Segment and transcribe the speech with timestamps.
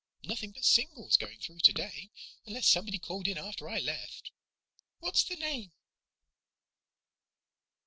[0.23, 2.09] Nothing but singles going through today,
[2.47, 4.31] unless somebody called in after I left.
[4.99, 5.73] What's the name?"